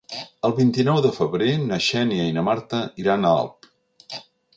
[0.47, 3.69] El vint-i-nou de febrer na Xènia i na Marta iran a Alp.